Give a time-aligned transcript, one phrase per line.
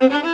[0.00, 0.28] Mm-hmm.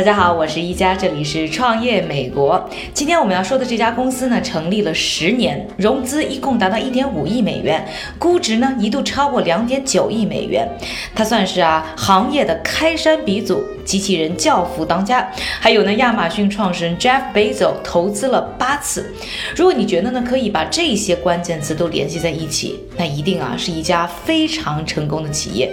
[0.00, 2.70] 大家好，我是一加，这里是创业美国。
[2.94, 7.86] 今天我们要说的这家公司呢，成立了十年，融资一共达到一点五亿美元，
[8.18, 10.66] 估值呢一度超过两点九亿美元。
[11.14, 15.30] 它算是啊行业的开山鼻祖，机器人教父当家。
[15.60, 19.14] 还有呢，亚马逊创始人 Jeff Bezos 投资了八次。
[19.54, 25.70] 如果你觉得呢，可以把这些关键词都联系在一起，那一定啊是一家非常成功的企业。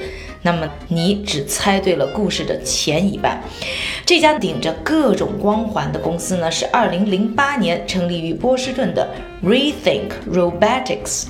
[0.48, 3.43] 那么你只猜对了故事的前一半。
[4.05, 9.05] 这家顶着各种光环的公司呢，是2008年成立于波士顿的
[9.43, 11.25] Rethink Robotics。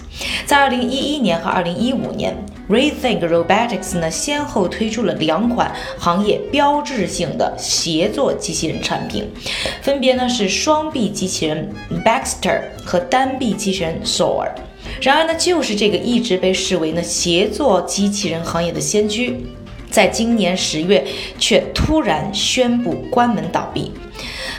[0.45, 2.35] 在2011年和2015年
[2.69, 9.27] ，Rethink Robotics 呢先后推出了两款行业标志性的协作机器人产品，
[9.81, 11.73] 分别呢是双臂机器人
[12.05, 14.51] Baxter 和单臂机器人 Soar。
[15.01, 19.35] 然而呢，就是这个一直被视为呢协作机器人行业的先驱，
[19.89, 21.05] 在今年十月
[21.37, 23.91] 却突然宣布关门倒闭。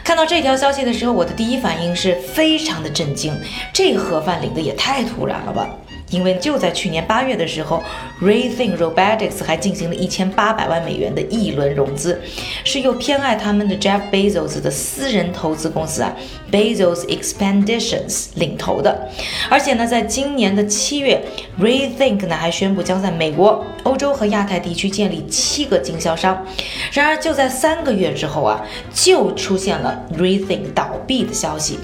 [0.05, 3.35] 看到这条消息的时候，我的第一反应是非常的震惊，
[3.73, 5.69] 这盒饭领的也太突然了吧。
[6.11, 7.83] 因为就在去年八月的时候
[8.23, 12.21] ，Rethink Robotics 还进行了一千八百万美元的一轮融资，
[12.65, 16.15] 是由偏爱他们的 Jeff Bezos 的私人投资公司啊
[16.51, 19.09] Bezos Expeditions 领投的。
[19.51, 21.23] 而且呢，在今年的七月
[21.61, 26.47] ，Rethink 呢还宣布将在美国、欧洲和亚太地区建立七个经销商。
[26.91, 28.65] 然而就在三个月之后啊，
[28.95, 31.79] 就出现了 Rethink 倒闭的消息，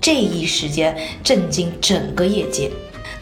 [0.00, 2.70] 这一时间震惊整个业界。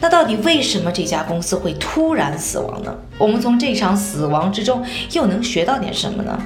[0.03, 2.93] 那到底为什么这家公司会突然死亡呢？
[3.17, 6.37] 我们从这场死亡之中又能学到点什么呢？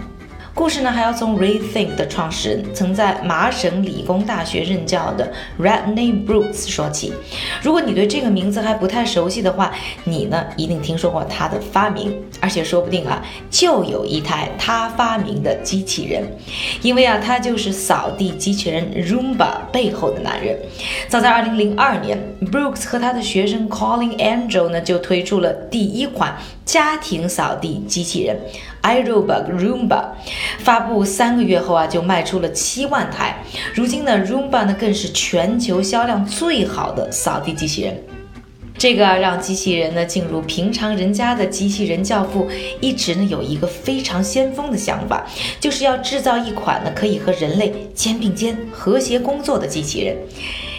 [0.54, 7.14] 故事呢，还要从 Rethink 的创始人，曾在麻省理工大学任教的 Rodney Brooks 说起。
[7.62, 9.72] 如果你对这个名字还不太熟悉的话，
[10.04, 12.12] 你呢一定听说过他的发明，
[12.42, 16.24] 而且说不定啊就有一台他发明的机器人，
[16.82, 20.58] 因为啊他就是扫地机器人 Roomba 背后的男人。
[21.08, 28.40] 早在2002年，Brooks 和他的学生 Colin Angel 呢就推出了第一款家庭扫地机器人
[28.84, 30.06] iRobot Roomba。
[30.60, 33.38] 发布三个月后啊，就卖出了七万台。
[33.74, 37.98] 如今呢，Roomba 呢更是全球销量最好的扫地机器人。
[38.80, 42.48] 这个让机器人呢进入平常人家的机器人教父，
[42.80, 45.26] 一直呢有一个非常先锋的想法，
[45.60, 50.16] 就是要制造一款呢可以和人类肩并肩和谐工作的机器人。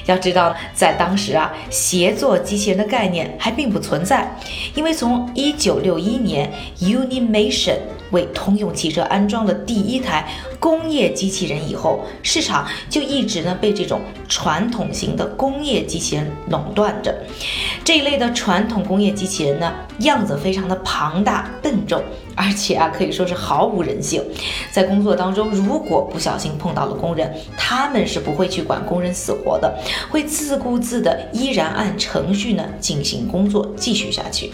[0.09, 4.27] 要知道，在当时啊，协作机器人的概念还并不存在，
[4.75, 7.77] 因为从一九六一年，Unimation
[8.11, 10.27] 为通用汽车安装了第一台
[10.59, 17.15] 工业机器人以后，市场就一直呢被这种传统型的工业机器人垄断着。
[17.85, 22.03] 这一类的传统工业机器人呢，样子非常的庞大笨重。
[22.41, 24.23] 而且啊，可以说是毫无人性。
[24.71, 29.77] 在工作当中，如果不小心碰到了工人，他们是不会去管工人死活的，
[30.09, 34.53] 会自顾自的依然按程序呢进行工作，继续下去。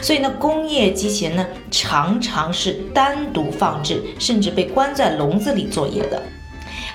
[0.00, 6.22] 所以呢，工业机器人呢常常是单独放置，甚至被关在笼子里作业的。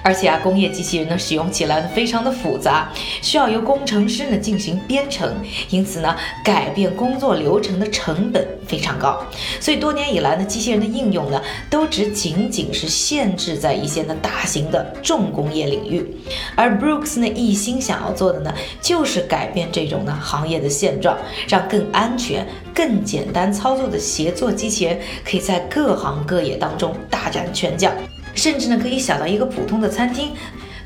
[0.02, 2.90] 而且啊，工业机器人呢使用起来呢非常的复杂，
[3.22, 5.30] 需要由工程师呢进行编程，
[5.70, 9.22] 因此呢改变工作流程的成本非常高。
[9.59, 16.09] 所以多年以来呢，机器人的应用呢都只仅仅是限制在一些呢大型的重工业领域。
[16.56, 27.92] 而 Brooks 呢一心想要做的呢就是改变这种呢行业的现状，让更安全、更简单操作的协作机器人可以在各行各业当中大展拳脚。
[28.34, 30.31] 甚至呢，可以小到一个普通的餐厅，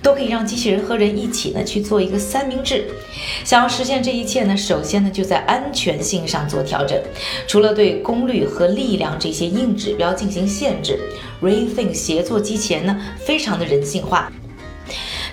[0.01, 2.85] 都可以让机器人和人一起呢去做一个三明治。
[3.43, 6.99] 想要实现这一切呢，首先呢就在安全性上做调整。
[7.47, 10.99] 除了对功率和力量这些硬指标进行限制
[11.41, 14.31] ，Rethink 协作机器人呢非常的人性化。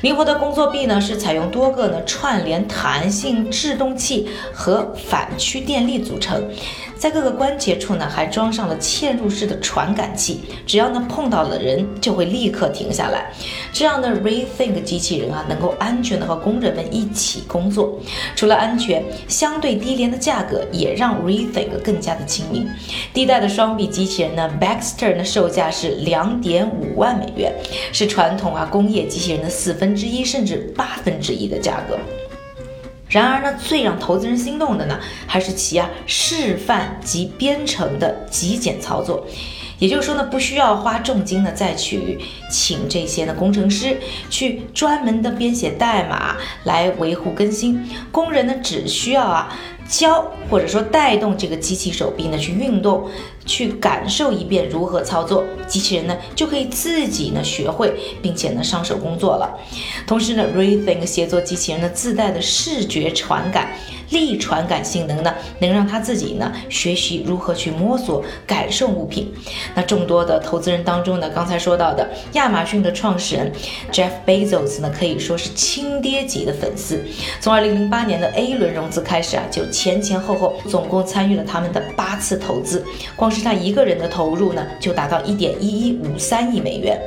[0.02, 6.42] 灵活的工作臂呢，是采用多个呢串联弹性制动器和反驱电力组成，
[7.00, 13.32] 在各个关节处呢还装上了嵌入式的传感器，只要呢碰到了人就会立刻停下来。
[13.72, 17.98] 这样的 Rethink 机器人啊，能够安全的和工人们一起工作。
[18.36, 22.68] 除了安全，相对低廉的价格也让 Rethink 更加的亲民。
[23.12, 27.52] 第一代的双臂机器人呢，Baxter 呢售价是两点五万美元，
[27.92, 29.90] 是传统啊工业机器人的四分。
[29.90, 31.98] 分之一甚至八分之一的价格。
[33.10, 39.26] 然而呢，最让投资人心动的呢，还是其啊示范及编程的极简操作。
[39.80, 42.18] 也就是说呢，不需要花重金呢再去
[42.50, 43.96] 请这些呢工程师
[44.28, 49.52] 去专门的编写代码来维护更新，工人呢只需要啊。
[49.90, 53.08] 教或者说带动这个机器手臂呢去运动，
[53.44, 57.92] 去感受一遍如何操作，机器人呢就可以自己呢学会，
[58.22, 59.58] 并且呢上手工作了。
[60.06, 63.72] 同时呢，Rethink 协作机器人呢自带的视觉传感。
[64.10, 69.32] 力传感性能呢，能让他自己呢学习如何去摸索、感受物品。
[69.72, 73.52] 那众多的投资人当中呢，刚才说到的亚马逊的创始人
[73.92, 77.00] Jeff Bezos 呢，可以说是亲爹级的粉丝。
[77.40, 82.84] 从2008年的 A 轮融资开始啊，就前前后后总共参与了他们的八次投资，
[83.16, 87.00] 光是他一个人的投入呢，就达到1.1153亿美元。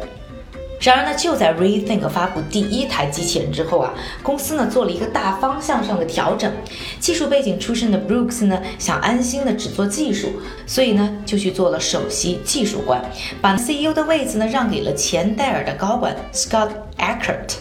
[0.82, 3.94] 然而呢，就在 Rethink 发布第一台机器人之后啊，
[4.24, 6.52] 公司呢做了一个大方向上的调整。
[7.00, 10.32] 技术背景出身的 Brooks 呢，想安心的只做技术，
[10.66, 13.00] 所以呢就去做了首席技术官，
[13.40, 17.54] 把 CEO 的位子呢让给了前戴尔的高管 Scott Eckert。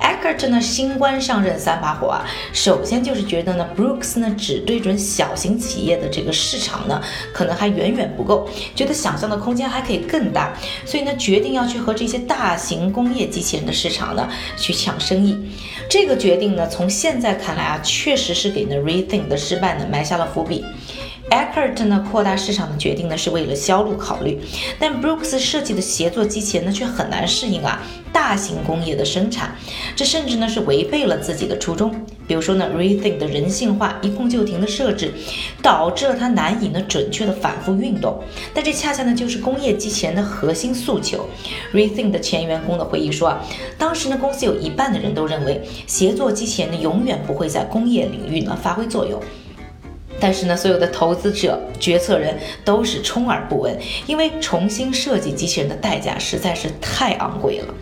[0.00, 7.02] Eckert 呢新官上任三把火啊，首先就是觉得呢，Brooks 呢只对准小型企业的这个市场呢，
[7.32, 10.52] 可能还远远不够，觉得想象的空间还可以更大，
[10.84, 15.36] 所以呢决定要去和这些大型工业机器人的市场呢去抢生意。
[15.88, 20.64] 这个决定呢，从现在看来啊，确实是给呢 Rethink 的失败呢埋下了伏笔。
[21.30, 24.38] Eckert 呢扩大市场的决定呢是为了销路考虑，
[24.78, 27.82] 但 Brooks 设计的协作机器人呢却很难适应啊
[28.12, 29.56] 大型工业的生产，
[29.96, 31.92] 这甚至呢是违背了自己的初衷。
[32.28, 35.12] 比如说呢，Rethink 的人性化一控就停的设置，
[35.60, 38.22] 导致了它难以呢准确的反复运动。
[38.54, 41.28] 但这恰恰呢就是工业机器人的核心诉求。
[41.72, 43.40] Rethink 的前员工的回忆说啊，
[43.76, 49.20] 当时呢公司有一半的人都认为协作机器人呢永远不会在工业领域呢发挥作用。
[50.20, 53.76] 但是呢，所有的投资者、决策人都是充耳不闻，
[54.06, 57.74] 因为重新设计机器人的代价实在是太昂贵了。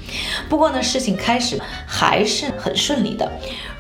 [0.49, 3.31] 不过呢，事情开始还是很顺利的。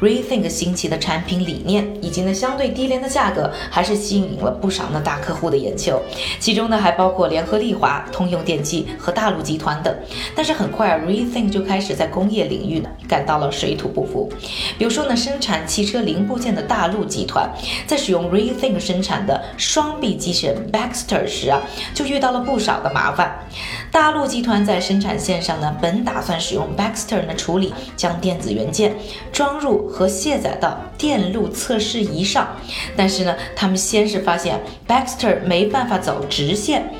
[0.00, 6.00] Rethink 新奇的产品理念以及呢相对低廉的价格，还是吸引了不少呢大客户的眼球。
[6.38, 9.94] 其中呢还包括联合利华、通用电气和大陆集团等。
[10.34, 14.30] 但是很快啊，Rethink 就开始在工业领域呢感到了水土不服。
[14.76, 17.48] 比如说呢，生产汽车零部件的大陆集团，
[17.86, 21.60] 在使用 Re Rethink 生产的双臂机器人 Baxter 时啊，
[21.94, 23.46] 就遇到了不少的麻烦。
[23.90, 28.94] 大陆集团在生产线上呢，本打算使用 Baxter 的处理，将电子元件
[29.32, 29.84] 装入。
[29.94, 32.48] 和卸载到电路测试仪上，
[32.96, 36.90] 但是呢，他们先是发现 Baxter 没办法走直线，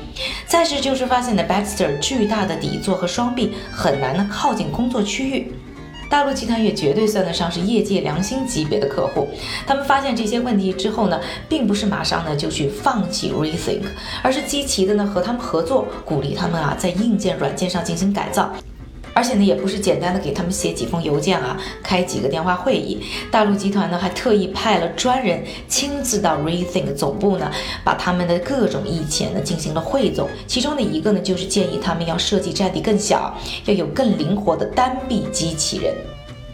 [0.45, 5.53] 再是就是发现呢 Baxter 巨大的底座和双臂很难呢靠近工作区域。
[6.15, 9.27] 大陆集团也绝对算得上是业界良心级别的客户，
[9.67, 11.19] 他们发现这些问题之后呢，
[11.49, 13.81] 并不是马上呢就去放弃 Rethink，
[14.23, 18.49] 而是积极的呢和他们合作，鼓励他们啊在硬件软件上进行改造。
[19.15, 23.01] 而且呢，也不是简单的给他们写几封邮件啊，开几个电话会议。
[23.31, 27.49] 大陆集团呢，还特意派了专人亲自到 Rethink 总部呢，
[27.85, 30.27] 把他们的各种意见呢进行了汇总。
[30.45, 33.33] 其中的一个呢，就是建议他们要设计占地更小，
[33.65, 35.95] 要有更灵活的单臂机器人。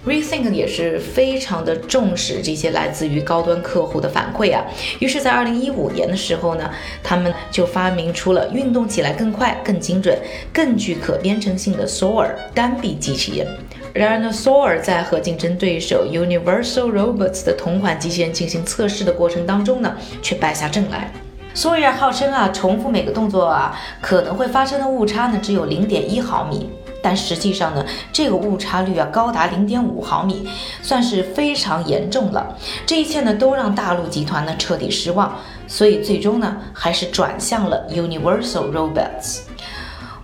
[0.03, 4.65] Rethink 也是非常的重视这些来自于高端客户的反馈啊，
[4.99, 6.71] 于是，在二零一五年的时候呢，
[7.03, 10.17] 他们就发明出了运动起来更快、更精准、
[10.51, 13.47] 更具可编程性的 Soar 单臂机器人。
[13.93, 21.11] 然而呢，Soar 在和竞争对手 Universal Robots 的同款机器人进行测试的过程当中呢，却败下阵来。
[21.53, 26.69] Soar 号称啊，重复每个动作啊，可能会发生的误差呢，只有零点一毫米。
[27.01, 30.47] 但实际上呢，这个误差率啊高达零点五毫米，
[30.81, 32.55] 算是非常严重了。
[32.85, 35.35] 这一切呢都让大陆集团呢彻底失望，
[35.67, 39.39] 所以最终呢还是转向了 Universal Robots。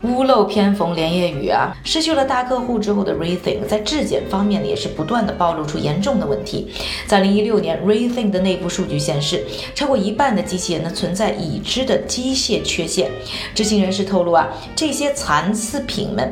[0.03, 6.71] 屋漏偏逢连夜雨啊，失去了大客户之后的 Rethink 在质检方面呢也是不断的暴露出严重的问题。
[7.07, 9.43] 在零一六年，Rethink 的内部数据显示，
[9.73, 13.09] 超过一半的机器人呢存在已知的机械缺陷。
[13.55, 16.31] 知情人士透露啊，这些残次品们。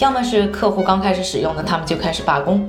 [0.00, 2.68] 要么是客户刚开始使用呢，他们就开始罢工。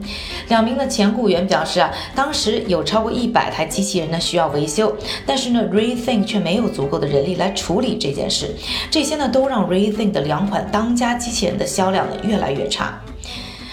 [0.50, 4.96] 两名的前雇员表示啊，当时有超过一百台机器人呢需要维修，
[5.26, 8.54] 但是呢，Rethink 却没有足够的人力来处理这件事。
[8.90, 13.00] 这些呢都让 Rethink 的两款当家机器人的销量呢越来越差。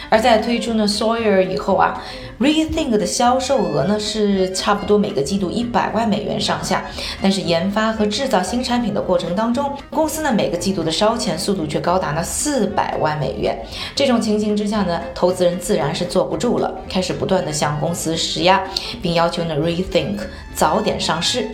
[0.09, 2.03] 而在推出呢 Sawyer 以后啊。
[2.41, 6.85] Rethink 的销售额呢是差不多每个季度一百万美元上下，
[7.21, 13.59] 但是研发和制造新产品的过程当中，公司呢每个季度的烧钱速度却高达了四百万美元。
[13.95, 18.63] 这种情形之下呢，投资人自然是坐不住了，开始不断的向公司施压，
[19.03, 20.21] 并要求呢 Rethink
[20.55, 21.49] 早点上市。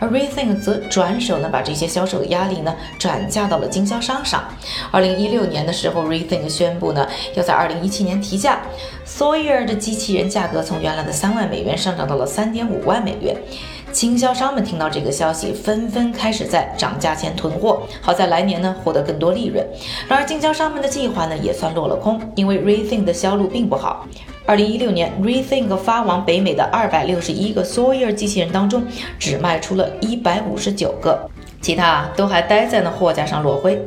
[0.00, 4.44] 而 Rethink 则转手呢，把这些销售的压力呢转嫁到了经销商上。
[4.90, 8.60] 二零一六年的时候，Rethink 宣布呢，要在二零一七年提价
[9.06, 13.36] ，Sawyer 的机器人价格从原来的三万美元上涨到了三点五万美元。
[13.90, 19.66] 经销商们听到这个消息，纷纷开始在涨价前囤货，好在来年呢获得更多利润。
[20.06, 24.06] 然而，经销商们的计划呢也算落了空，因为 Rethink 的销路并不好。
[24.48, 28.82] 二零一六年，Rethink 发往北美的二百六十一个 Sawyer 机器人当中，
[29.18, 31.28] 只卖出了一百五十九个，
[31.60, 33.78] 其他都还待在那货架上落灰。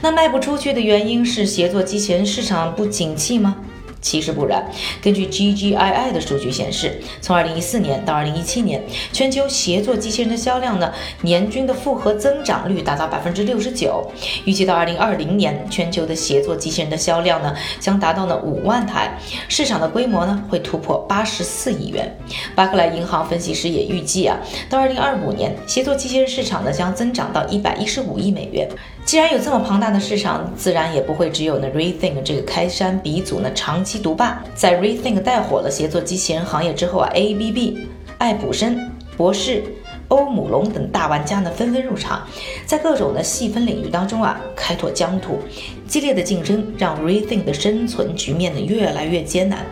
[0.00, 3.56] 那卖不出去的原因是协作机器人市场不景气吗？
[4.00, 4.64] 其实不然，
[5.02, 14.10] 根据 GGII 的数据显示，从2014年到2017年，全球协作机器人的销量呢，年均的复合增长率达到百分之六十九。
[14.44, 22.16] 预计到2020年，全球的协作机器人的销量呢，将达到呢五万台，市场的规模呢，会突破八十四亿元。
[22.54, 24.38] 巴克莱银行分析师也预计啊，
[24.70, 28.68] 到2025年，协作机器人市场呢，将增长到一百一十五亿美元。
[29.08, 34.44] 既然有这么庞大的市场，自然也不会只有呢 Rethink 这个开山鼻祖呢长期独霸。
[34.54, 37.78] 在 Rethink 带火了协作机器人行业之后啊，ABB、
[38.18, 38.78] 爱普生、
[39.16, 39.64] 博士。
[40.08, 42.26] 欧姆龙等大玩家呢纷纷入场，
[42.66, 45.38] 在各种的细分领域当中啊开拓疆土，
[45.86, 49.64] 激烈的竞争让 Rethink 的生存局面呢越来越艰难。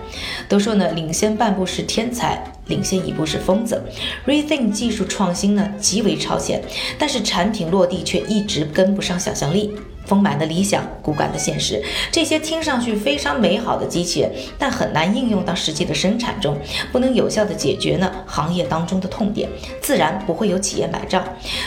[0.48, 3.82] 都说呢领先半步是天才，领先一步是疯子。
[4.26, 6.62] Rethink 技术创新呢极为超前，
[6.98, 9.74] 但是产品落地却一直跟不上想象力。
[10.06, 16.56] 丰满的理想，骨感的现实，这些听上去非常美好的机器人，但很难应用到实际的生产中，
[16.92, 19.48] 不能有效的解决呢行业当中的痛点，
[19.80, 21.22] 自然不会有企业买账，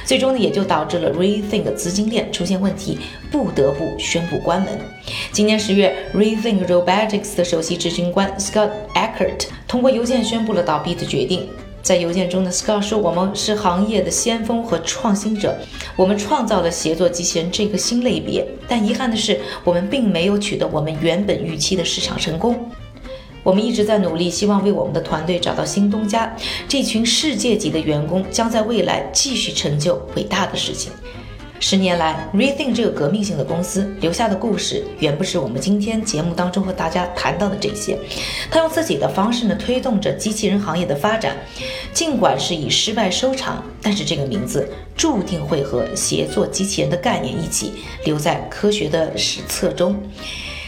[0.05, 2.98] 最终呢也就导致了 Rethink 资金链出现问题，
[3.31, 4.79] 不得不宣布关门。
[5.31, 11.48] 今年十月，Rethink Robotics 的首席执行官 Scott Eckert 通过邮件宣布了倒闭的决定。
[11.82, 15.58] 在邮件中的 Scott 说：“我们是行业的先锋和创新者，
[15.96, 18.46] 我们创造了协作机器人这个新类别。
[18.68, 22.70] 但遗憾的是，我们并没有取得我们原本预期的市场成功。
[23.42, 26.36] 我们一直在努力，希望为我们的团队找到新东家。
[26.68, 30.92] 这群世界级的员工将在未来继续成就伟大的事情。”
[31.62, 38.00] 十年来，Rethink 这个革命性的公司留下的故事，远不是我们今天节目当中和大家谈到的这些。
[38.50, 41.36] 他用自己的方式呢，推动着机器人行业的发展。
[41.94, 47.74] 尽管是以失败收场，但是这个名字注定会和协作机器人的概念一起
[48.06, 50.01] 留在科学的史册中。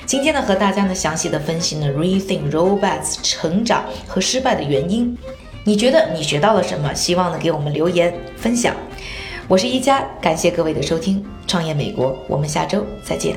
[0.06, 5.18] 今天呢，和大家呢详细的分析呢 Rethink Robots 成长和失败的原因。
[5.64, 6.94] 你觉得你学到了什么？
[6.94, 8.76] 希望呢给我们留言分享。
[9.52, 13.36] 我是一加，感谢各位的收听，创业美国，我们下周再见。